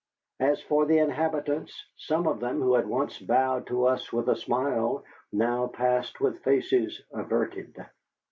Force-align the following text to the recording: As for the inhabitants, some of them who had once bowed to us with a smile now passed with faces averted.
As 0.39 0.59
for 0.63 0.87
the 0.87 0.97
inhabitants, 0.97 1.85
some 1.95 2.25
of 2.25 2.39
them 2.39 2.59
who 2.59 2.73
had 2.73 2.87
once 2.87 3.19
bowed 3.19 3.67
to 3.67 3.85
us 3.85 4.11
with 4.11 4.29
a 4.29 4.35
smile 4.35 5.03
now 5.31 5.67
passed 5.67 6.19
with 6.19 6.41
faces 6.41 6.99
averted. 7.11 7.75